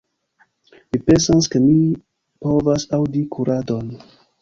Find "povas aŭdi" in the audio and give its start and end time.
2.47-3.25